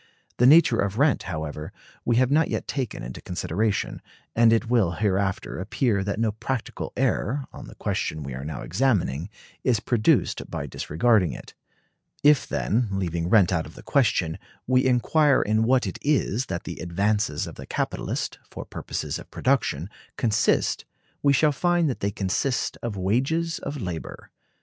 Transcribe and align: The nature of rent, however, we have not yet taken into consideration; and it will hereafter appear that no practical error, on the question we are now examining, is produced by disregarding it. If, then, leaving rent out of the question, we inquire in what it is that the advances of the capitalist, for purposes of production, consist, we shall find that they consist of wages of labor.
The 0.37 0.47
nature 0.47 0.79
of 0.79 0.97
rent, 0.97 1.21
however, 1.29 1.71
we 2.05 2.15
have 2.15 2.31
not 2.31 2.47
yet 2.47 2.67
taken 2.67 3.03
into 3.03 3.21
consideration; 3.21 4.01
and 4.35 4.51
it 4.51 4.67
will 4.67 4.93
hereafter 4.93 5.59
appear 5.59 6.03
that 6.03 6.19
no 6.19 6.31
practical 6.31 6.91
error, 6.97 7.45
on 7.53 7.67
the 7.67 7.75
question 7.75 8.23
we 8.23 8.33
are 8.33 8.43
now 8.43 8.63
examining, 8.63 9.29
is 9.63 9.79
produced 9.79 10.49
by 10.49 10.65
disregarding 10.65 11.33
it. 11.33 11.53
If, 12.23 12.47
then, 12.47 12.87
leaving 12.89 13.29
rent 13.29 13.53
out 13.53 13.67
of 13.67 13.75
the 13.75 13.83
question, 13.83 14.39
we 14.65 14.87
inquire 14.87 15.43
in 15.43 15.65
what 15.65 15.85
it 15.85 15.99
is 16.01 16.47
that 16.47 16.63
the 16.63 16.79
advances 16.79 17.45
of 17.45 17.53
the 17.53 17.67
capitalist, 17.67 18.39
for 18.49 18.65
purposes 18.65 19.19
of 19.19 19.29
production, 19.29 19.87
consist, 20.17 20.83
we 21.21 21.31
shall 21.31 21.51
find 21.51 21.87
that 21.91 21.99
they 21.99 22.09
consist 22.09 22.75
of 22.81 22.97
wages 22.97 23.59
of 23.59 23.79
labor. 23.79 24.31